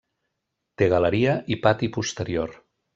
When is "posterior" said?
1.99-2.63